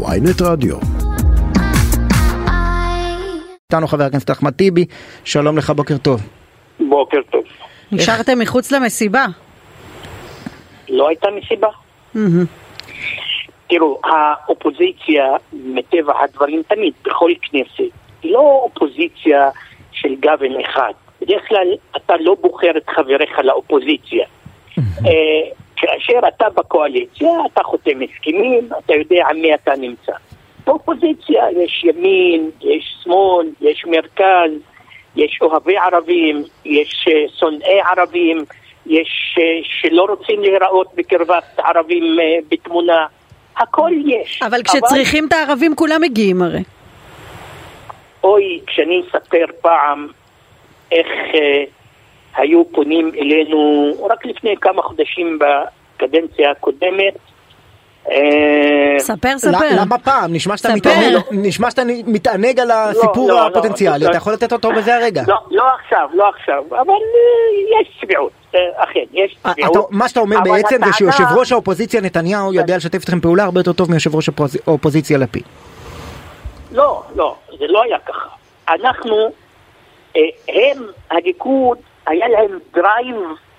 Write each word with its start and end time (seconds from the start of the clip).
ויינט 0.00 0.42
רדיו. 0.42 0.76
איתנו 3.72 3.86
חבר 3.86 4.04
הכנסת 4.04 4.30
אחמד 4.30 4.52
טיבי, 4.52 4.84
שלום 5.24 5.58
לך, 5.58 5.70
בוקר 5.70 5.98
טוב. 5.98 6.20
בוקר 6.88 7.18
טוב. 7.30 7.42
נשארתם 7.92 8.38
מחוץ 8.38 8.72
למסיבה. 8.72 9.26
לא 10.88 11.08
הייתה 11.08 11.28
מסיבה. 11.30 11.68
תראו, 13.68 14.00
האופוזיציה, 14.04 15.24
מטבע 15.52 16.12
הדברים, 16.24 16.62
תמיד, 16.68 16.92
בכל 17.04 17.30
כנסת, 17.42 17.92
היא 18.22 18.32
לא 18.32 18.60
אופוזיציה 18.64 19.50
של 19.92 20.14
גוון 20.22 20.60
אחד. 20.60 20.92
בדרך 21.20 21.42
כלל 21.48 21.66
אתה 21.96 22.14
לא 22.20 22.36
בוחר 22.40 22.70
את 22.76 22.90
חבריך 22.96 23.38
לאופוזיציה. 23.44 24.26
כאשר 25.82 26.28
אתה 26.28 26.46
בקואליציה, 26.54 27.30
אתה 27.52 27.62
חותם 27.62 27.98
הסכמים, 28.02 28.68
אתה 28.84 28.94
יודע 28.94 29.24
על 29.26 29.36
מי 29.36 29.54
אתה 29.54 29.72
נמצא. 29.78 30.12
באופוזיציה 30.66 31.44
יש 31.64 31.84
ימין, 31.84 32.50
יש 32.60 32.96
שמאל, 33.02 33.46
יש 33.60 33.84
מרכז, 33.86 34.50
יש 35.16 35.38
אוהבי 35.42 35.76
ערבים, 35.76 36.42
יש 36.64 37.06
אה, 37.08 37.24
שונאי 37.38 37.80
ערבים, 37.80 38.44
יש 38.86 39.38
אה, 39.38 39.60
שלא 39.62 40.06
רוצים 40.08 40.40
להיראות 40.40 40.86
בקרבת 40.94 41.58
ערבים 41.58 42.20
אה, 42.20 42.38
בתמונה. 42.48 43.06
הכל 43.56 43.90
יש. 44.06 44.42
אבל 44.42 44.62
כשצריכים 44.62 45.26
את 45.26 45.32
הערבים 45.32 45.74
כולם 45.76 46.00
מגיעים 46.00 46.42
הרי. 46.42 46.62
אוי, 48.24 48.60
כשאני 48.66 49.02
אספר 49.08 49.44
פעם 49.60 50.08
איך 50.92 51.08
היו 52.36 52.62
פונים 52.72 53.12
אלינו 53.18 53.60
רק 54.10 54.26
לפני 54.26 54.54
כמה 54.60 54.82
חודשים 54.82 55.38
בקדנציה 55.38 56.50
הקודמת. 56.50 57.14
אה, 58.10 58.16
ספר, 58.98 59.38
ספר. 59.38 59.50
ל- 59.50 59.80
למה 59.80 59.98
פעם? 59.98 60.32
נשמע 60.34 60.56
שאתה 60.56 60.68
ספר. 60.68 60.76
מתענג, 60.76 61.16
נשמע 61.30 61.70
שאתה 61.70 61.82
מתענג 62.06 62.60
על 62.60 62.70
הסיפור 62.70 63.28
לא, 63.28 63.34
לא, 63.34 63.46
הפוטנציאלי, 63.46 64.04
לא. 64.04 64.08
אתה 64.10 64.16
יכול 64.16 64.32
לתת 64.32 64.52
אותו 64.52 64.70
בזה 64.72 64.94
הרגע. 64.96 65.22
לא, 65.28 65.36
לא 65.50 65.64
עכשיו, 65.84 66.08
לא 66.14 66.28
עכשיו, 66.28 66.64
אבל 66.70 66.88
אה, 66.90 67.80
יש 67.80 67.98
צביעות, 68.00 68.32
אה, 68.54 68.60
אכן, 68.76 69.00
יש 69.12 69.36
צביעות. 69.42 69.70
אתה- 69.76 69.96
מה 69.96 70.08
שאתה 70.08 70.20
אומר 70.20 70.36
בעצם 70.44 70.76
זה 70.84 70.92
שיושב 70.92 71.24
ראש 71.36 71.52
האופוזיציה 71.52 72.00
נתניהו 72.00 72.52
יודע 72.54 72.76
לשתף 72.76 72.94
איתכם 73.00 73.20
פעולה 73.20 73.44
הרבה 73.44 73.60
יותר 73.60 73.72
טוב 73.72 73.90
מיושב 73.90 74.14
ראש 74.16 74.28
האופוז- 74.28 74.58
האופוזיציה 74.66 75.18
לפיד. 75.18 75.42
לא, 76.72 77.02
לא, 77.16 77.36
זה 77.58 77.64
לא 77.68 77.82
היה 77.82 77.98
ככה. 77.98 78.28
אנחנו, 78.68 79.16
הם, 80.48 80.78
הליכוד, 81.10 81.78
היה 82.06 82.28
להם 82.28 82.58
drive 82.72 83.16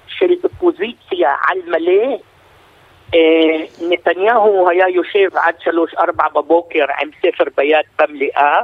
של 0.08 0.34
אופוזיציה 0.44 1.36
על 1.48 1.58
מלא. 1.68 2.18
אה, 3.16 3.90
נתניהו 3.90 4.70
היה 4.70 4.90
יושב 4.90 5.38
עד 5.38 5.56
שלוש-ארבע 5.60 6.28
בבוקר 6.36 6.86
עם 7.02 7.10
ספר 7.22 7.44
ביד 7.58 7.86
במליאה, 8.00 8.58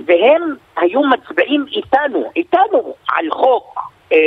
והם 0.00 0.54
היו 0.76 1.00
מצביעים 1.02 1.64
איתנו, 1.72 2.30
איתנו, 2.36 2.94
על 3.08 3.30
חוק, 3.30 3.78
אה, 4.12 4.18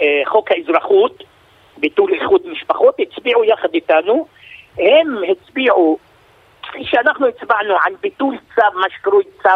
אה, 0.00 0.22
חוק 0.24 0.52
האזרחות, 0.52 1.22
ביטול 1.76 2.12
איחוד 2.14 2.42
משפחות, 2.46 2.94
הצביעו 3.00 3.44
יחד 3.44 3.74
איתנו. 3.74 4.26
הם 4.78 5.22
הצביעו 5.30 5.98
כפי 6.62 6.84
שאנחנו 6.84 7.26
הצבענו 7.26 7.74
על 7.84 7.92
ביטול 8.00 8.36
צו, 8.54 8.78
מה 8.80 8.86
שקרוי 8.90 9.24
צו 9.42 9.48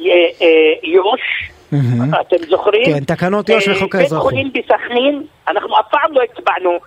אה, 0.00 0.10
אה, 0.42 0.72
יו"ש, 0.82 1.50
מהמם. 1.72 2.14
אתם 2.20 2.36
זוכרים? 2.48 2.84
כן, 2.84 3.04
תקנות 3.04 3.48
יו"ש 3.48 3.68
אה, 3.68 3.76
וחוק 3.76 3.94
האזרחות. 3.94 4.32
בית 4.32 4.42
חולים 4.42 4.52
בסכנין, 4.52 5.22
אנחנו 5.48 5.80
אף 5.80 5.84
פעם 5.90 6.12
לא 6.12 6.22
הצבענו 6.22 6.78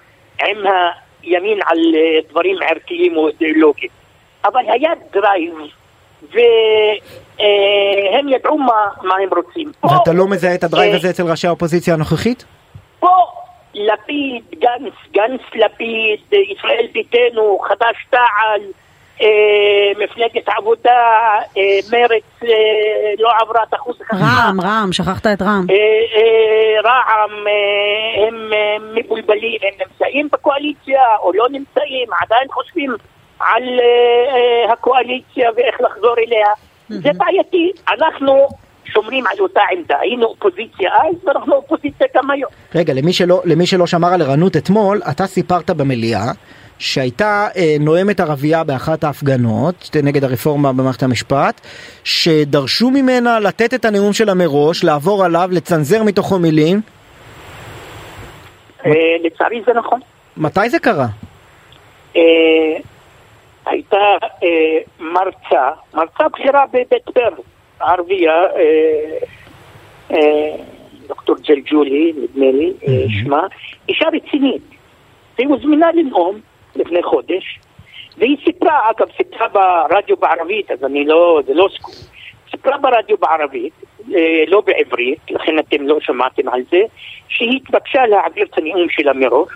עם 0.42 0.58
הימין 1.24 1.60
על 1.66 1.78
אה, 1.96 2.20
דברים 2.30 2.56
ערכיים 2.70 3.18
או 3.18 3.28
אידיאולוגיים, 3.28 3.90
אבל 4.46 4.62
היה 4.68 4.92
drive, 5.14 5.54
והם 6.32 8.30
ידעו 8.30 8.58
מה, 8.58 8.88
מה 9.04 9.16
הם 9.16 9.30
רוצים. 9.36 9.72
ואתה 9.84 10.14
לא 10.14 10.28
מזהה 10.28 10.56
את 10.56 10.64
ה 10.64 10.69
drive 10.69 10.92
אה, 10.92 10.98
הזה 10.98 11.10
אצל 11.10 11.24
ראשי 11.24 11.48
האופוזיציה 11.48 11.94
הנוכחית? 11.94 12.46
פה 13.00 13.08
לפיד, 13.74 14.44
גנץ, 14.60 14.94
גנץ 15.14 15.42
לפיד, 15.56 16.20
אה, 16.34 16.40
ישראל 16.40 16.88
ביתנו, 16.94 17.60
חד"ש 17.68 18.06
תע"ל, 18.10 18.62
אה, 18.62 18.81
מפלגת 20.04 20.50
עבודה, 20.58 20.90
אה, 21.58 21.62
מרצ 21.92 22.24
אה, 22.44 22.50
לא 23.20 23.30
עברה 23.42 23.64
את 23.70 23.74
אחוז 23.74 23.96
החסימה. 24.02 24.28
רע"מ, 24.46 24.62
רע"מ, 24.62 24.94
שכחת 24.94 25.28
את 25.28 25.42
רע"מ. 25.42 25.66
אה, 25.70 25.76
אה, 25.76 26.82
רע"מ, 26.92 27.48
אה, 27.48 28.28
הם 28.28 28.54
אה, 28.54 28.78
מבולבלים, 28.96 29.60
הם 29.62 29.88
נמצאים 29.88 30.28
בקואליציה 30.32 31.02
או 31.22 31.32
לא 31.34 31.46
נמצאים, 31.52 32.08
עדיין 32.22 32.48
חושבים 32.52 32.96
על 33.40 33.64
אה, 33.64 34.36
אה, 34.68 34.74
הקואליציה 34.74 35.50
ואיך 35.56 35.82
לחזור 35.82 36.16
אליה. 36.18 36.48
זה 36.90 37.10
בעייתי. 37.18 37.72
אנחנו 37.90 38.48
שומרים 38.86 39.24
על 39.28 39.40
אותה 39.40 39.62
עמדה. 39.72 39.96
היינו 40.00 40.26
אופוזיציה 40.26 40.92
אז 40.94 41.16
ואנחנו 41.28 41.56
אופוזיציה 41.56 42.08
גם 42.16 42.32
היום. 42.32 42.52
רגע, 42.76 42.94
למי 42.94 43.14
שלא, 43.14 43.42
למי 43.46 43.66
שלא 43.66 43.88
שמר 43.88 44.14
על 44.14 44.22
ערנות 44.22 44.58
אתמול, 44.58 45.02
אתה 45.12 45.28
סיפרת 45.28 45.70
במליאה 45.70 46.32
שהייתה 46.82 47.48
אה, 47.58 47.76
נואמת 47.80 48.20
ערבייה 48.20 48.64
באחת 48.64 49.04
ההפגנות 49.04 49.90
נגד 50.04 50.24
הרפורמה 50.24 50.74
במערכת 50.74 51.04
המשפט, 51.04 51.62
שדרשו 52.04 52.92
ממנה 52.92 53.40
לתת 53.40 53.74
את 53.74 53.86
הנאום 53.86 54.14
שלה 54.14 54.34
מראש, 54.34 54.84
לעבור 54.84 55.26
עליו, 55.26 55.50
לצנזר 55.52 56.04
מתוכו 56.04 56.40
מילים. 56.40 56.82
אה, 58.86 58.92
לצערי 59.24 59.62
זה 59.66 59.74
נכון. 59.74 60.00
מתי 60.38 60.70
זה 60.70 60.80
קרה? 60.80 61.08
אה, 62.16 62.22
הייתה 63.66 63.98
אה, 64.44 64.78
מרצה, 65.00 65.70
מרצה 65.94 66.24
בכירה 66.34 66.66
בבית 66.68 67.06
ברל, 67.16 67.34
ערבייה, 67.80 68.34
אה, 68.34 69.18
אה, 70.12 70.56
דוקטור 71.08 71.36
ג'לג'ולי, 71.48 72.14
נדמה 72.18 72.52
לי, 72.52 72.74
אה, 72.88 73.06
שמה, 73.10 73.42
אישה 73.90 74.06
רצינית. 74.08 74.62
והיא 75.38 75.48
הוזמנה 75.48 75.92
לנאום 75.92 76.40
לפני 76.76 77.04
חודש, 77.04 77.60
והיא 78.18 78.38
סיפרה, 78.46 78.80
אגב, 78.90 79.08
סיפרה 79.18 79.48
ברדיו 79.48 80.18
בערבית, 80.18 80.72
אז 80.72 80.84
אני 80.84 81.06
לא, 81.06 81.42
זה 81.48 81.54
לא 81.54 81.68
סקופ, 81.78 81.96
סיפרה 82.52 82.78
ברדיו 82.78 83.18
בערבית, 83.18 83.74
אה, 84.16 84.44
לא 84.48 84.62
בעברית, 84.62 85.20
לכן 85.30 85.60
אתם 85.60 85.88
לא 85.88 85.98
שמעתם 86.02 86.50
על 86.50 86.62
זה, 86.72 86.82
שהיא 87.28 87.60
התבקשה 87.64 88.06
להעביר 88.06 88.46
את 88.52 88.58
הנאום 88.58 88.88
שלה 88.90 89.14
מראש, 89.14 89.50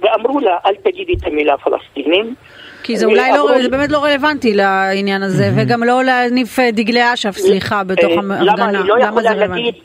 ואמרו 0.00 0.40
לה, 0.40 0.58
אל 0.66 0.74
תגידי 0.74 1.12
את 1.12 1.26
המילה 1.26 1.58
פלסטינים. 1.58 2.34
כי 2.82 2.96
זה 2.96 3.06
אולי 3.06 3.30
לא, 3.32 3.62
זה 3.62 3.68
באמת 3.68 3.90
לא 3.90 4.04
רלוונטי 4.04 4.54
לעניין 4.54 5.22
הזה, 5.22 5.50
וגם 5.56 5.84
לא 5.84 6.04
להניף 6.04 6.58
אה, 6.58 6.70
דגלי 6.70 7.14
אש"ף, 7.14 7.36
סליחה, 7.36 7.84
בתוך 7.84 8.04
אה, 8.04 8.16
ההפגנה. 8.16 8.42
למה 8.42 8.72
לא 8.72 9.22
זה 9.22 9.30
רלוונטי? 9.30 9.80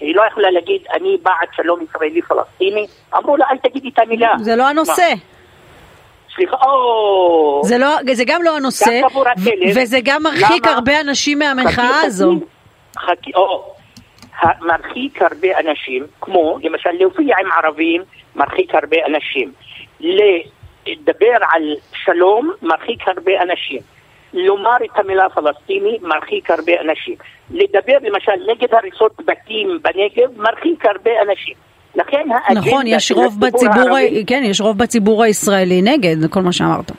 היא 0.00 0.16
לא 0.16 0.22
יכולה 0.30 0.50
להגיד, 0.50 0.80
אני 0.94 1.16
בעד 1.22 1.48
שלום 1.56 1.80
ישראלי 1.82 2.22
פלסטיני? 2.22 2.86
אמרו 3.16 3.36
לה, 3.36 3.46
אל 3.50 3.56
תגידי 3.56 3.88
את 3.88 3.98
המילה. 3.98 4.32
זה 4.40 4.56
לא 4.56 4.68
הנושא. 4.68 5.12
סליחה, 6.34 6.56
או... 6.56 7.60
זה, 7.64 7.78
לא, 7.78 7.96
זה 8.12 8.24
גם 8.26 8.42
לא 8.42 8.56
הנושא, 8.56 9.00
וזה 9.76 9.98
גם 10.04 10.22
מרחיק 10.22 10.66
למה? 10.66 10.74
הרבה 10.74 11.00
אנשים 11.00 11.38
מהמחאה 11.38 12.00
הזו. 12.04 12.40
חכי, 12.98 13.30
או, 13.34 13.74
מרחיק 14.60 15.22
הרבה 15.22 15.48
אנשים, 15.58 16.06
כמו 16.20 16.58
למשל 16.62 16.90
להופיע 16.92 17.36
עם 17.40 17.52
ערבים, 17.52 18.02
מרחיק 18.36 18.74
הרבה 18.74 18.96
אנשים. 19.06 19.52
לדבר 20.00 21.36
על 21.54 21.74
שלום, 21.92 22.52
מרחיק 22.62 23.08
הרבה 23.08 23.42
אנשים. 23.42 23.80
לומר 24.32 24.76
את 24.84 24.98
המילה 24.98 25.28
פלסטיני, 25.28 25.98
מרחיק 26.02 26.50
הרבה 26.50 26.72
אנשים. 26.80 27.14
לדבר 27.50 27.96
למשל 28.02 28.32
נגד 28.46 28.74
הריסות 28.74 29.12
בתים 29.24 29.78
בנגב, 29.82 30.40
מרחיק 30.40 30.86
הרבה 30.86 31.10
אנשים. 31.22 31.54
לכן 32.00 32.26
האג'נדה 32.32 32.60
נכון, 32.60 32.86
יש 32.86 33.12
רוב 33.12 33.36
בציבור, 33.40 33.74
הערבי- 33.96 34.24
כן, 34.26 34.42
יש 34.44 34.60
רוב 34.60 34.78
בציבור 34.78 35.22
הישראלי 35.22 35.82
נגד 35.82 36.30
כל 36.30 36.40
מה 36.40 36.52
שאמרת. 36.52 36.90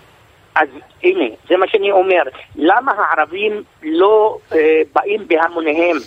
אז 0.56 0.68
הנה, 1.04 1.26
זה 1.50 1.58
מה 1.58 1.66
שאני 1.68 1.92
אומר. 1.92 2.22
למה 2.56 2.92
הערבים 2.98 3.52
לא 3.84 4.38
אה, 4.54 4.58
באים 4.96 5.28
בהמוניהם 5.28 5.98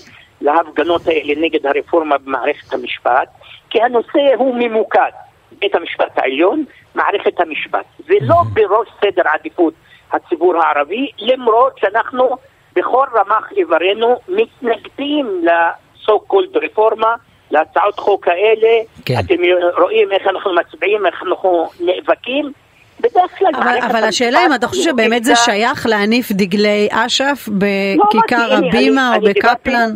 להפגנות 0.40 1.06
האלה 1.06 1.34
נגד 1.40 1.66
הרפורמה 1.66 2.18
במערכת 2.18 2.72
המשפט? 2.72 3.28
כי 3.70 3.82
הנושא 3.82 4.18
הוא 4.36 4.54
ממוקד. 4.58 5.10
בית 5.58 5.74
המשפט 5.74 6.18
העליון, 6.18 6.64
מערכת 6.94 7.40
המשפט. 7.40 7.84
זה 8.06 8.14
לא 8.20 8.36
בראש 8.52 8.88
סדר 9.00 9.22
עדיפות 9.34 9.74
הציבור 10.12 10.62
הערבי, 10.62 11.08
למרות 11.18 11.78
שאנחנו 11.78 12.30
בכל 12.76 13.06
רמ"ח 13.14 13.52
איברינו 13.56 14.16
מתנגדים 14.28 15.26
ל-so 15.42 16.12
called 16.32 16.58
רפורמה, 16.64 17.14
להצעות 17.50 17.98
חוק 17.98 18.28
האלה. 18.28 18.68
כן. 19.04 19.14
אתם 19.18 19.34
רואים 19.82 20.08
איך 20.12 20.22
אנחנו 20.30 20.50
מצביעים, 20.54 21.06
איך 21.06 21.22
אנחנו 21.28 21.70
נאבקים. 21.80 22.52
בדרך 23.00 23.38
כלל 23.38 23.48
אבל, 23.56 23.78
אבל 23.90 24.04
השאלה 24.04 24.40
אם 24.46 24.54
אתה 24.54 24.66
חושב 24.68 24.82
שבאמת 24.82 25.24
זה 25.24 25.36
שייך 25.36 25.86
להניף 25.86 26.32
דגלי 26.32 26.88
אש"ף 26.90 27.48
לא, 27.48 27.54
בכיכר 27.58 28.36
הנה, 28.52 28.68
הבימה 28.68 29.08
אני- 29.08 29.18
או 29.18 29.24
אני 29.24 29.32
דיברתי- 29.32 29.54
בקפלן? 29.70 29.90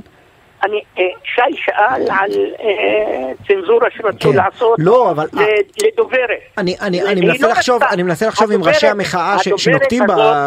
אני, 0.65 0.81
אה, 0.99 1.03
שי 1.35 1.57
שאל 1.65 2.03
על 2.11 2.31
אה, 2.61 3.33
צנזורה 3.49 3.89
שרצו 3.97 4.31
כן. 4.31 4.37
לעשות 4.37 4.77
לא, 4.79 5.11
אבל- 5.11 5.27
ל- 5.33 5.43
לדוברת. 5.87 6.39
אני, 6.59 6.77
אני, 6.81 7.03
אני 7.03 7.21
מנסה 7.21 7.47
לא 7.47 7.53
לחשוב. 7.53 7.83
אני 7.85 8.03
מנסה 8.03 8.27
לחשוב 8.29 8.53
עם 8.53 8.65
ראשי 8.65 8.87
המחאה 8.87 9.37
שנוקטים 9.57 10.03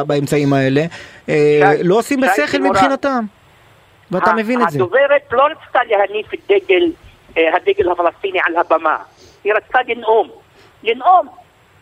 באמצעים 0.08 0.54
האלה, 0.54 0.82
אה, 1.30 1.36
שי- 1.78 1.84
לא 1.84 1.96
עושים 1.98 2.20
שי 2.36 2.42
בשכל. 2.44 2.58
מבחינתם. 2.58 3.24
ואתה 4.12 4.34
מבין 4.34 4.62
את 4.62 4.70
זה. 4.70 4.78
הדוברת 4.78 5.22
לא 5.32 5.44
רצתה 5.44 5.80
להניף 5.84 6.34
את 6.34 6.40
דגל, 6.50 6.92
אה, 7.38 7.56
הדגל 7.56 7.92
הפלסטיני 7.92 8.40
על 8.46 8.58
הבמה. 8.58 8.98
היא 9.44 9.54
רצתה 9.54 9.80
לנאום. 9.88 10.30
לנאום. 10.84 11.28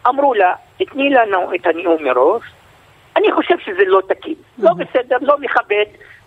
אמרו 0.07 0.33
לה, 0.33 0.53
תתני 0.77 1.09
לנו 1.09 1.55
את 1.55 1.65
הנאום 1.65 2.03
מראש. 2.03 2.43
אני 3.15 3.31
חושב 3.31 3.59
שזה 3.59 3.83
לא 3.85 4.01
תקין. 4.07 4.35
לא 4.57 4.71
בסדר, 4.73 5.17
לא 5.21 5.37
מכבד. 5.39 5.85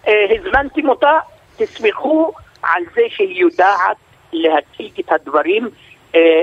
אה, 0.08 0.26
הזמנתם 0.38 0.88
אותה, 0.88 1.18
תסמכו 1.56 2.32
על 2.62 2.82
זה 2.94 3.02
שהיא 3.08 3.40
יודעת 3.40 3.96
להציג 4.32 4.92
את 5.00 5.12
הדברים 5.12 5.68
אה, 6.14 6.42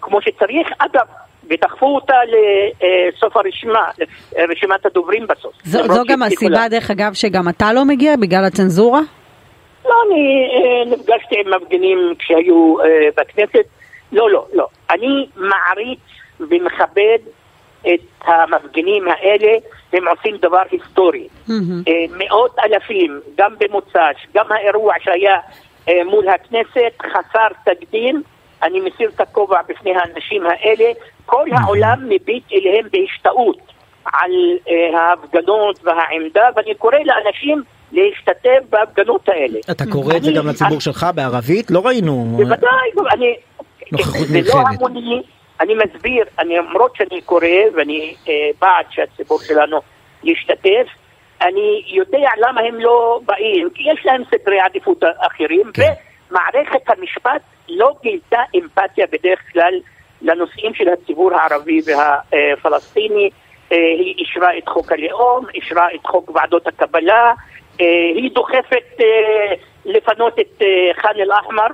כמו 0.00 0.22
שצריך. 0.22 0.68
אגב, 0.78 1.06
ודחפו 1.50 1.94
אותה 1.94 2.14
לסוף 2.24 3.36
הרשימה, 3.36 3.90
רשימת 4.38 4.86
הדוברים 4.86 5.26
בסוף. 5.26 5.52
זו, 5.64 5.78
זו 5.94 6.02
גם 6.08 6.22
הסיבה. 6.22 6.68
דרך 6.68 6.90
אגב, 6.90 7.12
שגם 7.12 7.48
אתה 7.48 7.72
לא 7.72 7.84
מגיע 7.84 8.16
בגלל 8.16 8.44
הצנזורה? 8.44 9.00
לא, 9.84 9.94
אני 10.06 10.48
אה, 10.54 10.96
נפגשתי 10.96 11.34
עם 11.40 11.54
מפגינים 11.54 11.98
כשהיו 12.18 12.80
אה, 12.80 13.08
בכנסת. 13.16 13.66
לא, 14.12 14.30
לא, 14.30 14.46
לא. 14.52 14.66
אני 14.90 15.26
מעריץ 15.36 16.00
ומכבד 16.40 17.18
את 17.80 18.00
המפגינים 18.24 19.08
האלה, 19.08 19.52
הם 19.92 20.08
עושים 20.08 20.36
דבר 20.36 20.62
היסטורי. 20.70 21.28
אה, 21.50 21.54
מאות 22.18 22.56
אלפים, 22.58 23.20
גם 23.38 23.54
במוצ"ש, 23.58 24.26
גם 24.34 24.52
האירוע 24.52 24.94
שהיה 25.00 25.36
מול 26.04 26.28
הכנסת, 26.28 27.02
חסר 27.02 27.48
תקדים. 27.64 28.22
אני 28.62 28.80
מסיר 28.80 29.10
את 29.14 29.20
הכובע 29.20 29.60
בפני 29.68 29.92
האנשים 29.96 30.42
האלה. 30.46 30.84
כל 31.26 31.46
העולם 31.52 31.98
מביט 32.08 32.44
אליהם 32.52 32.86
בהשתאות 32.92 33.58
על 34.12 34.30
אה, 34.68 35.00
ההפגנות 35.00 35.80
והעמדה, 35.84 36.48
ואני 36.56 36.74
קורא 36.74 36.98
לאנשים 37.04 37.62
להשתתף 37.92 38.60
בהפגנות 38.70 39.28
האלה. 39.28 39.58
אתה 39.70 39.84
קורא 39.92 40.16
את 40.16 40.22
זה 40.22 40.32
גם 40.32 40.46
לציבור 40.46 40.80
שלך 40.80 41.06
בערבית? 41.14 41.70
לא 41.70 41.86
ראינו. 41.86 42.24
בוודאי, 42.36 42.90
אני... 43.12 43.34
נוכחות 43.92 44.26
זה 44.26 44.40
לא. 44.54 44.62
המוני, 44.68 45.22
אני 45.60 45.74
מסביר, 45.74 46.24
אני, 46.38 46.56
למרות 46.56 46.96
שאני 46.96 47.20
קורא 47.20 47.46
ואני 47.76 48.14
אה, 48.28 48.32
בעד 48.60 48.86
שהציבור 48.90 49.40
שלנו 49.40 49.80
ישתתף, 50.24 50.86
אני 51.42 51.82
יודע 51.86 52.28
למה 52.38 52.60
הם 52.60 52.80
לא 52.80 53.20
באים, 53.24 53.68
כי 53.74 53.82
יש 53.92 54.06
להם 54.06 54.22
סדרי 54.30 54.60
עדיפות 54.60 55.02
אחרים, 55.18 55.70
כן. 55.74 55.92
ומערכת 56.30 56.90
המשפט 56.90 57.42
לא 57.68 57.92
גילתה 58.02 58.40
אמפתיה 58.54 59.06
בדרך 59.06 59.40
כלל 59.52 59.74
לנושאים 60.22 60.74
של 60.74 60.88
הציבור 60.88 61.34
הערבי 61.34 61.80
והפלסטיני. 61.86 63.30
אה, 63.72 63.76
היא 63.76 64.14
אישרה 64.18 64.58
את 64.58 64.68
חוק 64.68 64.92
הלאום, 64.92 65.44
אישרה 65.54 65.86
את 65.94 66.06
חוק 66.06 66.30
ועדות 66.34 66.66
הקבלה, 66.66 67.32
אה, 67.80 67.86
היא 68.14 68.30
דוחפת 68.34 69.00
אה, 69.00 69.54
לפנות 69.84 70.38
את 70.38 70.62
ח'אן 70.96 71.10
אל-אחמר, 71.16 71.66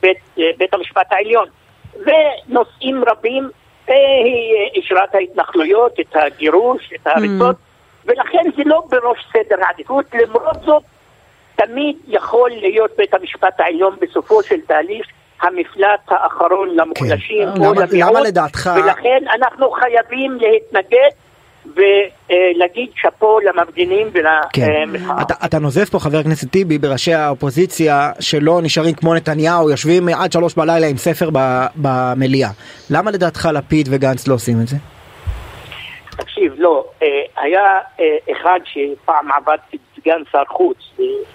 בית, 0.00 0.18
בית 0.58 0.74
המשפט 0.74 1.06
העליון, 1.12 1.48
ונושאים 1.94 3.02
רבים, 3.06 3.50
היא 3.86 4.70
אישרה 4.74 5.04
את 5.04 5.14
ההתנחלויות, 5.14 6.00
את 6.00 6.16
הגירוש, 6.16 6.92
את 6.94 7.06
ההריסות, 7.06 7.56
ולכן 8.04 8.42
זה 8.56 8.62
לא 8.66 8.82
בראש 8.90 9.26
סדר 9.32 9.56
העדיפות, 9.64 10.04
למרות 10.14 10.62
זאת 10.64 10.82
תמיד 11.56 11.96
יכול 12.08 12.50
להיות 12.50 12.90
בית 12.98 13.14
המשפט 13.14 13.60
העליון 13.60 13.96
בסופו 14.02 14.42
של 14.42 14.56
תהליך 14.66 15.06
המפלט 15.42 16.00
האחרון 16.08 16.68
למוחלשים 16.76 17.48
כן. 17.56 17.64
או 17.64 17.72
למה- 17.74 17.84
למיעוט, 17.86 18.10
למה 18.10 18.20
לדעתך- 18.20 18.70
ולכן 18.76 19.24
אנחנו 19.38 19.70
חייבים 19.70 20.38
להתנגד 20.40 21.10
ולהגיד 21.66 22.88
שאפו 22.96 23.38
למפגינים 23.40 24.10
כן. 24.52 24.66
ולמחאה. 24.92 25.22
אתה, 25.22 25.34
אתה 25.44 25.58
נוזף 25.58 25.88
פה 25.90 25.98
חבר 25.98 26.18
הכנסת 26.18 26.50
טיבי 26.50 26.78
בראשי 26.78 27.14
האופוזיציה 27.14 28.10
שלא 28.20 28.60
נשארים 28.62 28.94
כמו 28.94 29.14
נתניהו 29.14 29.70
יושבים 29.70 30.08
עד 30.08 30.32
שלוש 30.32 30.54
בלילה 30.54 30.86
עם 30.86 30.96
ספר 30.96 31.30
במליאה. 31.76 32.50
למה 32.90 33.10
לדעתך 33.10 33.48
לפיד 33.52 33.88
וגנץ 33.90 34.28
לא 34.28 34.34
עושים 34.34 34.60
את 34.62 34.68
זה? 34.68 34.76
תקשיב, 36.16 36.54
לא, 36.58 36.84
אה, 37.02 37.22
היה 37.36 37.80
אה, 38.00 38.16
אחד 38.32 38.60
שפעם 38.64 39.32
עבד 39.32 39.58
כסגן 39.70 40.22
שר 40.32 40.42
חוץ, 40.48 40.78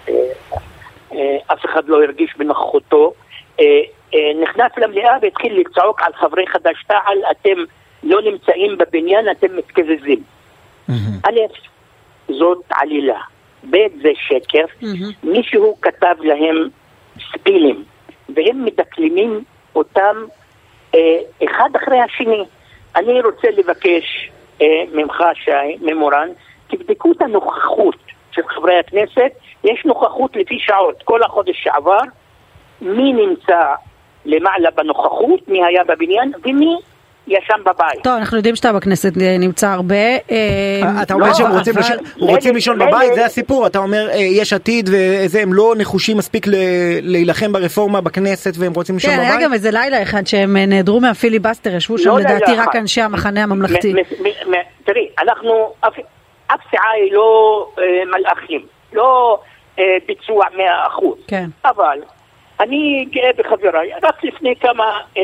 אה, 0.08 1.36
אף 1.52 1.64
אחד 1.64 1.88
לא 1.88 2.02
הרגיש 2.02 2.36
בנוכחותו, 2.36 3.12
נכנס 4.42 4.72
למליאה 4.76 5.16
והתחיל 5.22 5.60
לצעוק 5.60 6.02
על 6.02 6.12
חברי 6.12 6.46
חד"ש-תע"ל, 6.46 7.18
אתם 7.30 7.64
לא 8.02 8.22
נמצאים 8.22 8.78
בבניין, 8.78 9.30
אתם 9.30 9.56
מתקזזים. 9.56 10.22
א', 11.24 11.38
זאת 12.28 12.58
עלילה, 12.70 13.20
ב', 13.70 13.76
זה 14.02 14.10
שקר, 14.16 14.64
מישהו 15.22 15.76
כתב 15.82 16.14
להם 16.20 16.68
ספינים, 17.32 17.84
והם 18.34 18.64
מדקלמים 18.64 19.44
אותם 19.74 20.16
אחד 21.44 21.70
אחרי 21.76 22.00
השני. 22.00 22.44
אני 22.96 23.20
רוצה 23.20 23.48
לבקש 23.50 24.30
ממך, 24.92 25.22
שי, 25.34 25.76
ממורן, 25.80 26.28
תבדקו 26.66 27.12
את 27.12 27.22
הנוכחות 27.22 27.96
של 28.32 28.42
חברי 28.48 28.78
הכנסת, 28.78 29.32
יש 29.64 29.84
נוכחות 29.84 30.36
לפי 30.36 30.58
שעות, 30.58 31.02
כל 31.04 31.22
החודש 31.22 31.62
שעבר, 31.62 32.00
מי 32.80 33.12
נמצא 33.12 33.74
למעלה 34.24 34.70
בנוכחות, 34.70 35.48
מי 35.48 35.64
היה 35.64 35.84
בבניין 35.84 36.32
ומי 36.44 36.76
ישן 37.26 37.60
בבית. 37.64 38.02
טוב, 38.04 38.12
אנחנו 38.18 38.36
יודעים 38.36 38.56
שאתה 38.56 38.72
בכנסת 38.72 39.12
אה, 39.20 39.36
נמצא 39.38 39.68
הרבה. 39.68 39.94
אה, 40.30 41.02
אתה 41.02 41.14
אומר 41.14 41.26
לא, 41.28 41.34
שהם 41.34 41.52
רוצים, 41.52 42.54
לישון- 42.54 42.78
בבית, 42.78 43.14
זה 43.14 43.24
הסיפור, 43.26 43.66
אתה 43.66 43.78
אומר 43.78 44.08
אה, 44.10 44.16
יש 44.16 44.52
עתיד 44.52 44.90
וזה, 44.92 45.40
הם 45.42 45.52
לא 45.54 45.74
נחושים 45.78 46.16
מספיק 46.16 46.46
להילחם 47.02 47.52
ברפורמה 47.52 48.00
בכנסת 48.00 48.52
והם 48.58 48.72
רוצים 48.72 48.94
לישון 48.94 49.10
כן, 49.10 49.20
היה 49.20 49.30
בבית? 49.32 49.44
גם 49.44 49.52
איזה 49.52 49.70
לילה 49.70 50.02
אחד 50.02 50.26
שהם 50.26 50.56
אה, 50.56 50.66
נעדרו 50.66 51.00
מהפיליבסטר, 51.00 51.76
ישבו 51.76 51.98
שם 51.98 52.08
לא 52.08 52.18
לדעתי 52.20 52.52
רק. 52.56 52.76
אנשי 52.76 53.00
המחנה 53.00 53.42
הממלכתי. 53.42 53.92
תראי, 54.84 55.08
אנחנו, 55.22 55.72
אף, 55.80 55.92
סיעה 56.70 56.90
היא 57.02 57.12
לא 57.12 57.66
אה, 57.78 57.84
מלאכים, 58.18 58.60
לא 58.92 59.38
אה, 59.78 59.84
ביצוע 60.06 60.44
מאה 60.56 60.86
אחוז. 60.86 61.18
כן. 61.28 61.46
אבל 61.64 61.98
אני 62.62 63.06
גאה 63.10 63.30
בחבריי. 63.36 63.90
רק 64.02 64.24
לפני 64.24 64.54
כמה 64.56 65.00
אה, 65.16 65.22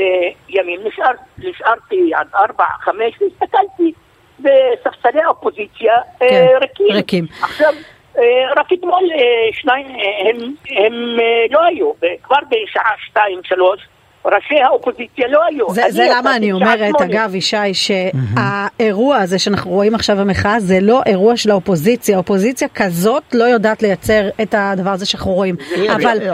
ימים 0.48 0.80
נשאר, 0.84 1.12
נשארתי 1.38 2.14
עד 2.14 2.26
ארבע, 2.34 2.64
חמש, 2.80 3.14
והסתכלתי 3.20 3.92
בספסלי 4.38 5.22
האופוזיציה 5.22 5.94
אה, 6.22 6.28
כן, 6.28 6.46
ריקים. 6.60 6.86
ריקים. 6.92 7.26
עכשיו, 7.42 7.72
אה, 8.18 8.52
רק 8.56 8.72
אתמול 8.72 9.10
אה, 9.14 9.52
שניים, 9.52 9.86
אה, 9.86 10.30
הם, 10.30 10.54
הם 10.70 11.20
אה, 11.20 11.46
לא 11.50 11.64
היו, 11.64 11.92
כבר 12.22 12.38
בשעה 12.50 12.92
שתיים, 13.06 13.40
שלוש, 13.44 13.80
ראשי 14.24 14.60
האופוזיציה 14.60 15.28
לא 15.28 15.40
היו. 15.44 15.70
זה, 15.70 15.82
זה 15.88 16.06
למה 16.16 16.36
אני 16.36 16.52
אומרת. 16.52 17.00
אגב, 17.00 17.34
ישי, 17.34 17.56
שהאירוע 17.72 19.16
הזה 19.16 19.38
שאנחנו 19.38 19.70
רואים 19.70 19.94
עכשיו 19.94 20.16
במחאה, 20.16 20.60
זה 20.60 20.78
לא 20.82 21.00
אירוע 21.06 21.36
של 21.36 21.50
האופוזיציה. 21.50 22.18
אופוזיציה 22.18 22.68
כזאת 22.74 23.22
לא 23.34 23.44
יודעת 23.44 23.82
לייצר 23.82 24.28
את 24.42 24.54
הדבר 24.58 24.90
הזה 24.90 25.06
שאנחנו 25.06 25.32
רואים. 25.32 25.56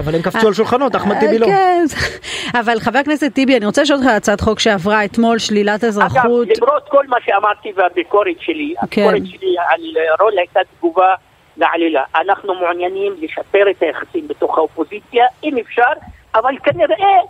אבל 0.00 0.14
הם 0.14 0.22
קפצו 0.22 0.46
על 0.46 0.52
שולחנות, 0.52 0.96
אחמד 0.96 1.20
טיבי 1.20 1.38
לא. 1.38 1.46
כן, 1.46 1.84
אבל 2.60 2.80
חבר 2.80 2.98
הכנסת 2.98 3.34
טיבי, 3.34 3.56
אני 3.56 3.66
רוצה 3.66 3.82
לשאול 3.82 3.98
אותך 3.98 4.10
על 4.10 4.16
הצעת 4.16 4.40
חוק 4.40 4.60
שעברה 4.60 5.04
אתמול, 5.04 5.38
שלילת 5.38 5.84
אזרחות. 5.84 6.48
אגב, 6.48 6.62
למרות 6.62 6.88
כל 6.88 7.06
מה 7.08 7.16
שאמרתי 7.24 7.72
והביקורת 7.76 8.40
שלי, 8.40 8.74
כן. 8.90 9.02
הביקורת 9.02 9.26
שלי 9.26 9.54
על 9.68 9.80
רול 10.20 10.38
הייתה 10.38 10.60
תגובה 10.78 11.14
לעלילה. 11.56 12.02
אנחנו 12.16 12.54
מעוניינים 12.54 13.12
לשפר 13.20 13.70
את 13.70 13.82
היחסים 13.82 14.28
בתוך 14.28 14.58
האופוזיציה, 14.58 15.26
אם 15.44 15.58
אפשר, 15.58 15.92
אבל 16.34 16.54
כנראה 16.64 17.20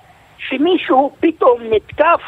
שמישהו 0.49 1.13
פתאום 1.21 1.61
נתקף 1.71 2.21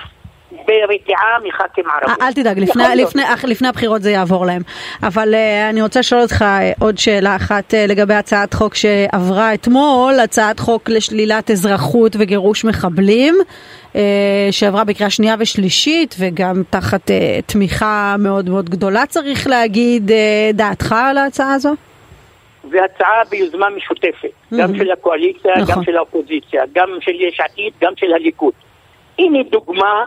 ברתיעה 0.50 1.37
מח"כים 1.44 1.85
ערבים. 1.90 2.16
אל 2.23 2.32
תדאג, 2.32 2.58
לפני. 2.58 2.85
לפני, 2.96 3.23
לפני 3.44 3.68
הבחירות 3.68 4.02
זה 4.02 4.11
יעבור 4.11 4.46
להם. 4.46 4.62
אבל 5.02 5.35
uh, 5.35 5.70
אני 5.70 5.82
רוצה 5.82 6.00
לשאול 6.00 6.20
אותך 6.20 6.42
uh, 6.42 6.44
עוד 6.80 6.99
שאלה 6.99 7.37
אחת 7.37 7.75
uh, 7.75 7.76
לגבי 7.88 8.14
הצעת 8.14 8.54
חוק 8.54 8.75
שעברה 8.75 9.54
אתמול, 9.54 10.20
הצעת 10.20 10.61
חוק 10.61 10.88
לשלילת 10.88 11.50
אזרחות 11.50 12.16
וגירוש 12.18 12.64
מחבלים, 12.64 13.35
uh, 13.92 13.96
שעברה 14.50 14.85
בקריאה 14.85 15.11
שנייה 15.11 15.35
ושלישית, 15.38 16.14
וגם 16.18 16.62
תחת 16.70 17.11
uh, 17.11 17.12
תמיכה 17.46 18.16
מאוד 18.18 18.49
מאוד 18.49 18.70
גדולה 18.70 19.06
צריך 19.06 19.46
להגיד. 19.46 20.11
Uh, 20.11 20.12
דעתך 20.56 20.94
על 20.99 21.18
ההצעה 21.18 21.54
הזו? 21.54 21.75
והצעה 22.70 23.25
ביוזמה 23.30 23.70
משותפת, 23.70 24.30
גם 24.58 24.75
Mhm. 24.75 24.78
של 24.78 24.90
הקואליציה, 24.90 25.56
נכון. 25.56 25.75
גם 25.75 25.85
של 25.85 25.96
האופוזיציה, 25.96 26.62
גם 26.75 26.88
של 27.00 27.20
יש 27.20 27.40
עתיד, 27.40 27.73
גם 27.80 27.92
של 27.96 28.12
הליכוד. 28.14 28.52
הנה 29.18 29.42
דוגמה 29.42 30.04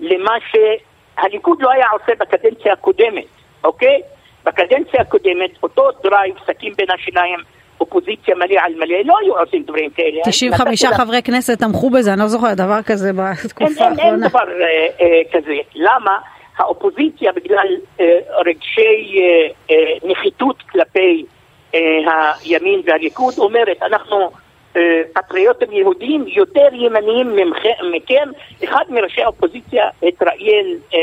למה 0.00 0.34
שהליכוד 0.50 1.62
לא 1.62 1.70
היה 1.70 1.86
עושה 1.92 2.12
בקדנציה 2.20 2.72
הקודמת, 2.72 3.24
אוקיי? 3.64 4.00
בקדנציה 4.44 5.00
הקודמת, 5.00 5.50
אותו 5.62 5.88
drive, 6.02 6.34
סכין 6.46 6.72
בין 6.76 6.86
השיניים, 6.94 7.38
אופוזיציה 7.80 8.34
מלא 8.34 8.60
על 8.60 8.74
מלא, 8.74 8.98
לא 9.04 9.14
היו 9.22 9.38
עושים 9.38 9.62
דברים 9.62 9.90
כאלה. 9.90 10.20
95 10.24 10.84
חברי 10.84 11.22
כנסת 11.22 11.58
תמכו 11.58 11.90
בזה, 11.90 12.12
אני 12.12 12.20
לא 12.20 12.26
זוכר 12.26 12.54
דבר 12.54 12.82
כזה 12.86 13.10
בתקופה 13.12 13.84
האחרונה. 13.84 14.02
אין, 14.02 14.20
אין 14.20 14.28
דבר 14.28 14.38
אה, 14.60 14.86
אה, 15.00 15.22
כזה. 15.32 15.54
למה? 15.74 16.18
האופוזיציה 16.58 17.32
בגלל 17.32 17.66
אה, 18.00 18.04
רגשי 18.46 19.18
אה, 19.20 19.48
אה, 19.70 19.76
נחיתות 20.10 20.62
כלפי 20.72 21.24
הימין 21.72 22.80
והליכוד 22.84 23.34
אומרת, 23.38 23.82
אנחנו 23.82 24.30
אה, 24.76 25.02
פטריוטים 25.12 25.72
יהודים 25.72 26.24
יותר 26.26 26.68
ימניים 26.72 27.36
מכם. 27.92 28.28
אחד 28.64 28.84
מראשי 28.88 29.22
האופוזיציה 29.22 29.88
התראיין 30.02 30.76
אה, 30.94 30.98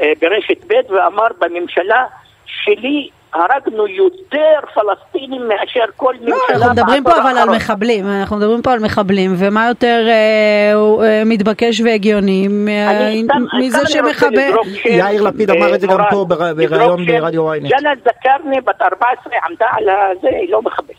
אה, 0.00 0.12
ברשת 0.20 0.64
ב' 0.66 0.74
ואמר 0.90 1.26
בממשלה 1.38 2.06
שלי 2.46 3.08
הרגנו 3.34 3.86
יותר 3.86 4.58
פלסטינים 4.74 5.48
מאשר 5.48 5.84
כל 5.96 6.14
לא, 6.20 6.36
ממשלה 6.36 6.56
אנחנו 6.56 6.72
מדברים 6.72 7.04
פה 7.04 7.20
אבל 7.20 7.38
על 7.38 7.50
מחבלים, 7.50 8.06
אנחנו 8.06 8.36
מדברים 8.36 8.62
פה 8.62 8.72
על 8.72 8.78
מחבלים, 8.78 9.34
ומה 9.38 9.68
יותר 9.68 10.06
אה, 10.08 11.04
אה, 11.04 11.22
מתבקש 11.26 11.80
והגיוני 11.80 12.48
מזה 13.58 13.86
שמחבל... 13.88 14.52
יאיר 14.84 15.22
לפיד 15.22 15.50
אמר 15.50 15.74
את 15.74 15.80
זה 15.80 15.86
גם 15.86 16.00
פה 16.10 16.24
בריאיון 16.28 17.06
ברדיו 17.06 17.52
ynet. 17.54 17.68
ג'אנה 17.68 17.90
זכרני 18.04 18.60
בת 18.60 18.82
14 18.82 19.32
עמדה 19.48 19.66
על 19.72 19.84
זה, 20.22 20.28
היא 20.28 20.50
לא 20.50 20.62
מחבל. 20.62 20.94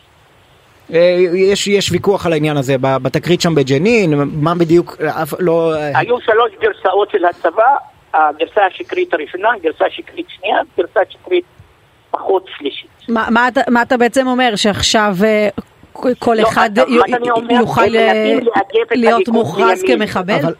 אה, 0.92 1.16
יש, 1.34 1.66
יש 1.66 1.92
ויכוח 1.92 2.26
על 2.26 2.32
העניין 2.32 2.56
הזה, 2.56 2.76
בתקרית 2.80 3.40
שם 3.40 3.54
בג'נין, 3.54 4.14
מה 4.32 4.54
בדיוק, 4.54 4.96
לא... 5.38 5.74
אה, 5.74 5.98
היו 5.98 6.20
שלוש 6.20 6.52
גרסאות 6.60 7.10
של 7.10 7.24
הצבא, 7.24 7.76
הגרסה 8.14 8.66
השקרית 8.66 9.14
הראשונה, 9.14 9.48
גרסה 9.62 9.84
שקרית 9.90 10.26
שנייה, 10.28 10.56
גרסה 10.78 11.00
שקרית 11.10 11.44
פחות 12.14 12.46
שלישית. 12.58 12.90
מה, 13.08 13.26
מה, 13.30 13.48
מה 13.68 13.82
אתה 13.82 13.96
בעצם 13.96 14.26
אומר, 14.26 14.56
שעכשיו 14.56 15.14
אה, 15.24 15.48
כל 16.18 16.34
לא, 16.38 16.48
אחד 16.48 16.70
י, 16.78 16.98
יוכל 17.60 17.86
להיות 18.90 19.28
מוכרז 19.28 19.82
כמחבל? 19.86 20.34
אבל... 20.34 20.54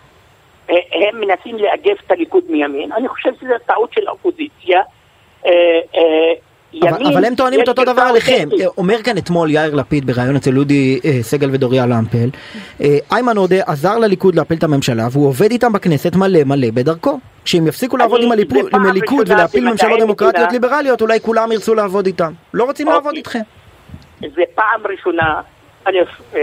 הם 0.69 1.21
מנסים 1.21 1.57
לאגף 1.57 2.01
את 2.07 2.11
הליכוד 2.11 2.45
מימין, 2.49 2.93
אני 2.93 3.09
חושב 3.09 3.31
שזו 3.41 3.53
טעות 3.67 3.93
של 3.93 4.09
האופוזיציה. 4.09 4.81
אבל, 6.83 7.07
אבל 7.07 7.25
הם 7.25 7.35
טוענים 7.35 7.61
את 7.61 7.69
אותו 7.69 7.85
דבר 7.85 8.03
עליכם. 8.03 8.49
אומר 8.79 9.03
כאן 9.03 9.19
אתמול 9.19 9.51
יאיר 9.51 9.75
לפיד 9.75 10.07
בריאיון 10.07 10.37
אצל 10.37 10.59
אודי 10.59 11.01
אה, 11.05 11.23
סגל 11.23 11.51
ודוריה 11.53 11.87
למפל, 11.87 12.29
אה, 12.81 12.99
איימן 13.13 13.37
עודה 13.37 13.57
עזר 13.67 13.99
לליכוד 13.99 14.35
להפיל 14.35 14.59
את 14.59 14.65
הממשלה 14.65 15.09
והוא 15.11 15.29
עובד 15.29 15.51
איתם 15.51 15.73
בכנסת 15.73 16.17
מלא 16.17 16.45
מלא 16.45 16.69
בדרכו. 16.75 17.19
כשהם 17.45 17.67
יפסיקו 17.67 17.97
לעבוד 17.97 18.21
עם, 18.23 18.33
הליכוד 18.89 19.31
ולהפיל 19.31 19.71
ממשלות 19.71 20.01
דמוקרטיות 20.01 20.53
ליברליות 20.53 21.03
אולי 21.03 21.21
כולם 21.21 21.53
ירצו 21.53 21.75
לעבוד 21.75 22.07
איתם. 22.07 22.33
לא 22.55 22.65
רוצים 22.65 22.87
אוקיי. 22.87 22.99
לעבוד 22.99 23.15
איתכם. 23.15 23.41
זה 24.21 24.43
פעם 24.55 24.81
ראשונה, 24.85 25.41
א', 25.85 25.91
אה, 26.35 26.41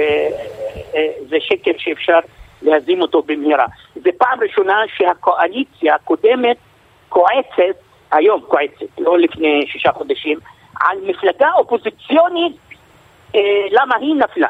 אה, 0.96 1.08
זה 1.30 1.38
שקר 1.40 1.72
שאפשר 1.78 2.20
להזים 2.62 3.02
אותו 3.02 3.22
במהרה. 3.22 3.66
זה 3.96 4.10
פעם 4.18 4.40
ראשונה 4.42 4.76
שהקואליציה 4.98 5.96
הקודמת 5.96 6.58
כועצת 7.10 7.78
היום 8.12 8.42
כועסת, 8.48 9.00
לא 9.00 9.20
לפני 9.20 9.66
שישה 9.68 9.92
חודשים, 9.92 10.40
על 10.80 10.98
מפלגה 11.08 11.52
אופוזיציונית, 11.56 12.56
אה, 13.36 13.40
למה 13.72 13.96
היא 14.00 14.16
נפלה. 14.16 14.48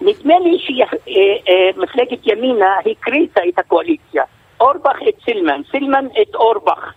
נדמה 0.00 0.34
לי 0.38 0.58
שמפלגת 0.58 2.18
ימינה 2.26 2.74
הקריסה 2.90 3.40
את 3.48 3.58
הקואליציה. 3.58 4.24
אורבך 4.60 4.96
את 5.08 5.14
סילמן, 5.24 5.60
סילמן 5.70 6.06
את 6.22 6.34
אורבך. 6.34 6.92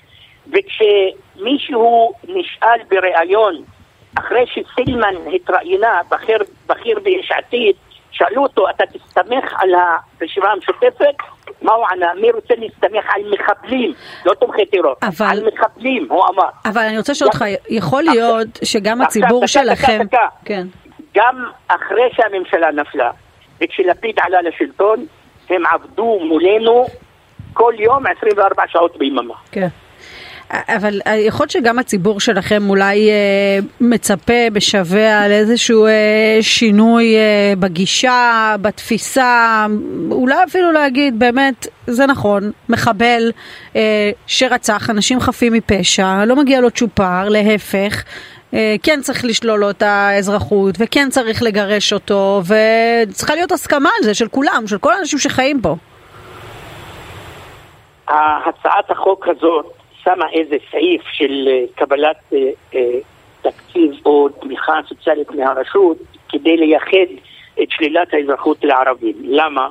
וכשמישהו 0.47 2.13
נשאל 2.23 2.79
בריאיון, 2.89 3.63
אחרי 4.19 4.45
שסילמן 4.47 5.13
התראיינה, 5.35 6.01
בכיר, 6.09 6.37
בכיר 6.67 6.99
ביש 6.99 7.31
עתיד, 7.31 7.75
שאלו 8.11 8.43
אותו, 8.43 8.69
אתה 8.69 8.83
תסתמך 8.85 9.53
על 9.57 9.69
הרשימה 9.75 10.51
המשותפת? 10.51 11.15
מה 11.61 11.73
הוא 11.73 11.85
ענה? 11.91 12.07
מי 12.21 12.31
רוצה 12.31 12.53
להסתמך 12.57 13.05
על 13.15 13.21
מחבלים, 13.31 13.93
לא 14.25 14.33
תומכי 14.33 14.65
טרור, 14.65 14.95
אבל... 15.03 15.25
על 15.25 15.47
מחבלים, 15.53 16.07
הוא 16.09 16.23
אמר. 16.33 16.49
אבל 16.65 16.81
אני 16.81 16.97
רוצה 16.97 17.11
לשאול 17.11 17.29
אותך, 17.33 17.45
יכול 17.69 18.03
להיות 18.03 18.47
שגם 18.63 19.01
הציבור 19.01 19.47
שלכם... 19.47 19.99
כן. 20.45 20.67
גם 21.15 21.45
אחרי 21.67 22.09
שהממשלה 22.11 22.71
נפלה, 22.71 23.11
וכשלפיד 23.61 24.15
עלה 24.21 24.41
לשלטון, 24.41 25.05
הם 25.49 25.65
עבדו 25.65 26.19
מולנו 26.21 26.85
כל 27.59 27.73
יום 27.79 28.03
24 28.17 28.63
שעות 28.67 28.97
ביממה. 28.97 29.33
כן. 29.51 29.67
אבל 30.51 31.01
יכול 31.17 31.43
להיות 31.43 31.51
שגם 31.51 31.79
הציבור 31.79 32.19
שלכם 32.19 32.69
אולי 32.69 33.09
אה, 33.09 33.59
מצפה 33.81 34.49
בשווה 34.53 35.23
על 35.23 35.31
איזשהו 35.31 35.85
אה, 35.85 36.37
שינוי 36.41 37.15
אה, 37.15 37.53
בגישה, 37.59 38.55
בתפיסה, 38.61 39.65
אולי 40.11 40.43
אפילו 40.43 40.71
להגיד 40.71 41.19
באמת, 41.19 41.67
זה 41.87 42.05
נכון, 42.05 42.51
מחבל 42.69 43.31
אה, 43.75 44.11
שרצח 44.27 44.89
אנשים 44.89 45.19
חפים 45.19 45.53
מפשע, 45.53 46.25
לא 46.25 46.35
מגיע 46.35 46.61
לו 46.61 46.71
צ'ופר, 46.71 47.29
להפך. 47.29 48.03
אה, 48.53 48.75
כן 48.83 48.99
צריך 49.01 49.25
לשלול 49.25 49.59
לו 49.59 49.69
את 49.69 49.81
האזרחות, 49.81 50.75
וכן 50.79 51.07
צריך 51.09 51.43
לגרש 51.43 51.93
אותו, 51.93 52.41
וצריכה 52.45 53.35
להיות 53.35 53.51
הסכמה 53.51 53.89
על 53.97 54.03
זה 54.03 54.13
של 54.13 54.27
כולם, 54.27 54.63
של 54.67 54.77
כל 54.77 54.93
האנשים 54.93 55.19
שחיים 55.19 55.61
פה. 55.61 55.75
הצעת 58.09 58.91
החוק 58.91 59.27
הזאת 59.27 59.65
שמה 60.03 60.25
איזה 60.31 60.55
סעיף 60.71 61.01
של 61.11 61.47
אה, 61.47 61.63
קבלת 61.75 62.17
אה, 62.33 62.37
אה, 62.75 62.99
תקציב 63.41 63.91
או 64.05 64.29
תמיכה 64.29 64.73
סוציאלית 64.87 65.31
מהרשות 65.31 65.97
כדי 66.29 66.57
לייחד 66.57 67.13
את 67.61 67.71
שלילת 67.71 68.13
האזרחות 68.13 68.63
לערבים. 68.63 69.15
למה? 69.23 69.69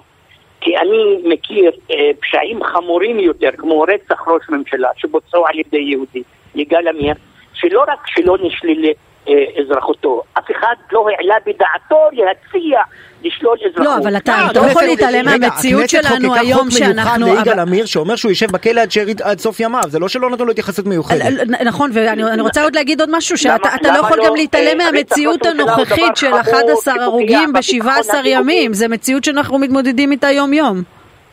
כי 0.60 0.76
אני 0.76 1.18
מכיר 1.24 1.70
אה, 1.90 2.10
פשעים 2.20 2.64
חמורים 2.64 3.18
יותר, 3.18 3.50
כמו 3.56 3.80
רצח 3.80 4.28
ראש 4.28 4.42
ממשלה 4.48 4.88
שבוצעו 4.96 5.46
על 5.46 5.58
ידי 5.58 5.78
יהודי, 5.78 6.22
יגאל 6.54 6.88
עמיר, 6.88 7.14
שלא 7.54 7.84
רק 7.88 8.06
שלא 8.06 8.36
נשללת 8.42 8.96
אה, 9.28 9.44
אזרחותו. 9.60 10.22
אחד 10.72 10.82
לא 10.92 11.06
העלה 11.08 11.34
בדעתו 11.46 12.08
להציע 12.12 12.80
לשלול 13.22 13.56
אזרחות. 13.66 13.84
לא, 13.84 13.96
אבל 13.96 14.16
אתה 14.16 14.48
לא 14.54 14.60
יכול 14.60 14.82
להתעלם 14.82 15.24
מהמציאות 15.24 15.88
שלנו 15.88 16.34
היום 16.34 16.70
שאנחנו... 16.70 16.90
הכנסת 16.90 16.98
חוקקה 16.98 17.10
חוק 17.10 17.22
מיוחד 17.22 17.38
ליגאל 17.38 17.58
עמיר 17.58 17.86
שאומר 17.86 18.16
שהוא 18.16 18.30
יושב 18.30 18.52
בכלא 18.52 18.80
עד 19.22 19.38
סוף 19.38 19.60
ימיו, 19.60 19.82
זה 19.86 19.98
לא 19.98 20.08
שלא 20.08 20.30
נתנו 20.30 20.44
לו 20.44 20.50
התייחסות 20.50 20.86
מיוחדת. 20.86 21.48
נכון, 21.64 21.90
ואני 21.94 22.42
רוצה 22.42 22.62
עוד 22.62 22.76
להגיד 22.76 23.00
עוד 23.00 23.08
משהו, 23.16 23.38
שאתה 23.38 23.92
לא 23.92 23.98
יכול 23.98 24.18
גם 24.26 24.34
להתעלם 24.34 24.80
אה, 24.80 24.92
מהמציאות 24.92 25.46
הנוכחית 25.46 26.16
של 26.16 26.34
11 26.34 27.04
הרוגים 27.04 27.52
ב-17 27.52 28.14
ימים, 28.24 28.72
זה 28.72 28.88
מציאות 28.88 29.24
שאנחנו 29.24 29.58
מתמודדים 29.58 30.12
איתה 30.12 30.30
יום-יום. 30.30 30.82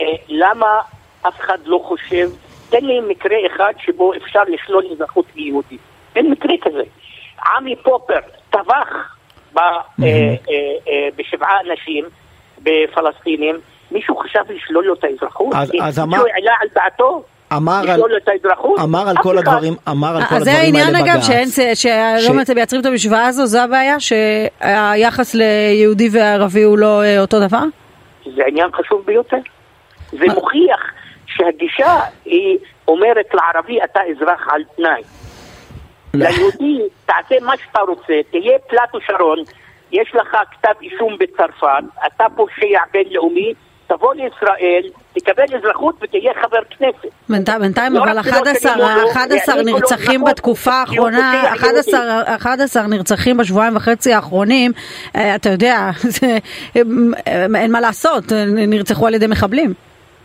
אה, 0.02 0.06
למה 0.30 0.68
אף 1.28 1.40
אחד 1.40 1.58
לא 1.66 1.82
חושב, 1.84 2.30
תן 2.70 2.86
לי 2.86 3.00
מקרה 3.08 3.38
אחד 3.56 3.74
שבו 3.80 4.14
אפשר 4.14 4.42
לשלול 4.48 4.84
אזרחות 4.92 5.26
מיהודי. 5.36 5.78
אין 6.16 6.32
מקרה 6.32 6.54
כזה. 6.62 6.84
עמי 7.58 7.76
פופר 7.76 8.20
טבח 8.50 8.62
ב, 8.64 8.68
אה, 8.68 8.74
אה, 8.74 8.92
אה, 8.92 9.45
בשבעה 11.18 11.60
אנשים, 11.70 12.06
בפלסטינים, 12.64 13.56
מישהו 13.92 14.18
חשב 14.18 14.40
לשלול 14.50 14.86
לו 14.86 14.94
את 14.94 15.04
האזרחות? 15.04 15.56
אז, 15.56 15.72
אז 15.82 16.00
אמר... 16.00 16.18
מישהו 16.18 16.26
העלה 16.34 16.52
על 16.62 16.68
דעתו? 16.76 17.24
אמר 17.54 17.82
על, 17.90 18.02
אמר 18.80 19.10
על 19.10 19.16
כל 19.24 19.38
הדברים, 19.38 19.74
אמר 19.90 20.16
על 20.16 20.24
כל 20.24 20.36
הדברים 20.36 20.40
האלה 20.40 20.40
בג"ץ. 20.40 20.44
זה 20.44 20.52
העניין 20.52 20.96
אגב, 20.96 21.22
שאין, 21.22 21.76
שלא 21.76 22.44
ש... 22.46 22.50
מייצרים 22.50 22.82
את 22.82 22.86
המשוואה 22.86 23.28
הזו, 23.28 23.46
זו 23.46 23.60
הבעיה? 23.60 24.00
שהיחס 24.00 25.36
ליהודי 25.36 26.10
וערבי 26.12 26.64
הוא 26.64 26.78
לא 26.78 27.02
אותו 27.20 27.40
דבר? 27.40 27.64
זה 28.36 28.42
עניין 28.48 28.68
חשוב 28.74 29.06
ביותר. 29.06 29.38
זה 30.12 30.26
מוכיח 30.36 30.80
שהגישה 31.26 32.00
היא 32.26 32.58
אומרת 32.88 33.26
לערבי 33.34 33.84
אתה 33.84 34.00
אזרח 34.12 34.48
על 34.52 34.62
תנאי. 34.76 35.02
ליהודי, 36.16 36.82
תעשה 37.06 37.36
מה 37.42 37.54
שאתה 37.58 37.82
רוצה, 37.82 38.14
תהיה 38.32 38.60
פלטו 38.70 38.98
שרון, 39.08 39.40
יש 39.92 40.16
לך 40.16 40.38
כתב 40.52 40.74
אישום 40.82 41.18
בצרפת, 41.20 41.84
אתה 42.08 42.26
פושע 42.36 42.80
בינלאומי, 42.94 43.54
תבוא 43.88 44.14
לישראל, 44.14 44.84
תקבל 45.14 45.44
אזרחות 45.58 45.96
ותהיה 46.02 46.32
חבר 46.42 46.60
כנסת. 46.70 47.16
בינתיים 47.60 47.94
לא 47.94 48.04
אבל 48.04 48.20
11 48.20 49.64
נרצחים 49.64 50.24
בתקופה 50.24 50.72
האחרונה, 50.74 51.54
11 52.36 52.88
נרצחים 52.88 53.38
בשבועיים 53.38 53.76
וחצי 53.76 54.14
האחרונים, 54.14 54.72
אה, 55.16 55.36
אתה 55.36 55.50
יודע, 55.50 55.90
אין 57.56 57.72
מה 57.72 57.82
לעשות, 57.82 58.24
נרצחו 58.56 59.08
על 59.08 59.14
ידי 59.14 59.28
מחבלים. 59.28 59.74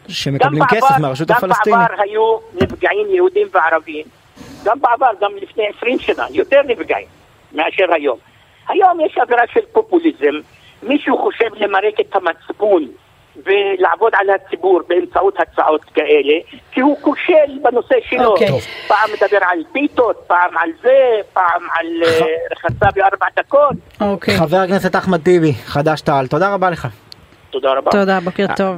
שמקבלים 0.09 0.65
כסף 0.65 0.99
מהרשות 1.01 1.31
הפלסטינית. 1.31 1.79
גם 1.79 1.87
בעבר 1.89 2.03
היו 2.03 2.39
נפגעים 2.63 3.07
יהודים 3.11 3.47
וערבים. 3.53 4.20
גם 4.65 4.81
בעבר, 4.81 5.11
גם 5.21 5.31
לפני 5.43 5.65
20 5.77 5.99
שנה, 5.99 6.27
יותר 6.31 6.61
נפגעים 6.67 7.07
מאשר 7.53 7.85
היום. 7.95 8.19
היום 8.69 9.01
יש 9.01 9.19
אווירה 9.19 9.43
של 9.53 9.61
פופוליזם, 9.73 10.41
מישהו 10.83 11.19
חושב 11.19 11.55
למרק 11.55 12.01
את 12.01 12.17
המצפון 12.17 12.87
ולעבוד 13.37 14.13
על 14.15 14.27
הציבור 14.31 14.81
באמצעות 14.89 15.35
הצעות 15.41 15.85
כאלה, 15.85 16.35
כי 16.73 16.81
הוא 16.81 16.97
כושל 17.01 17.59
בנושא 17.63 17.95
שלו. 18.09 18.25
אוקיי. 18.25 18.49
טוב. 18.49 18.61
פעם 18.89 19.11
מדבר 19.13 19.39
על 19.41 19.59
פיתות, 19.73 20.17
פעם 20.27 20.59
על 20.59 20.71
זה, 20.83 20.99
פעם 21.33 21.63
על 21.79 21.87
אה, 22.05 22.27
רחצה 22.53 22.87
בארבע 22.95 23.27
דקות. 23.37 23.77
אוקיי. 24.01 24.37
חבר 24.37 24.57
הכנסת 24.57 24.97
אחמד 24.97 25.23
טיבי, 25.23 25.53
חד"ש-תע"ל, 25.53 26.27
תודה 26.27 26.55
רבה 26.55 26.71
לך. 26.71 26.89
תודה 27.51 27.73
רבה. 27.73 27.91
תודה, 27.91 28.21
בוקר 28.21 28.47
טוב. 28.57 28.77